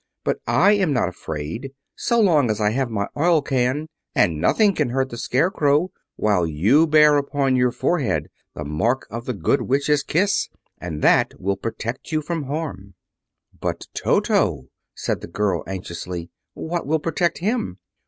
But 0.23 0.39
I 0.47 0.71
am 0.71 0.93
not 0.93 1.09
afraid 1.09 1.73
so 1.95 2.19
long 2.19 2.49
as 2.49 2.59
I 2.59 2.71
have 2.71 2.89
my 2.89 3.05
oil 3.15 3.43
can, 3.43 3.87
and 4.15 4.41
nothing 4.41 4.73
can 4.73 4.89
hurt 4.89 5.09
the 5.11 5.15
Scarecrow, 5.17 5.91
while 6.15 6.47
you 6.47 6.87
bear 6.87 7.17
upon 7.17 7.55
your 7.55 7.69
forehead 7.71 8.31
the 8.55 8.65
mark 8.65 9.05
of 9.11 9.25
the 9.25 9.33
Good 9.35 9.61
Witch's 9.61 10.01
kiss, 10.01 10.49
and 10.79 11.03
that 11.03 11.39
will 11.39 11.55
protect 11.55 12.11
you 12.11 12.23
from 12.23 12.45
harm." 12.45 12.95
"But 13.53 13.85
Toto!" 13.93 14.69
said 14.95 15.21
the 15.21 15.27
girl 15.27 15.63
anxiously. 15.67 16.31
"What 16.55 16.87
will 16.87 16.97
protect 16.97 17.37
him?" 17.37 17.77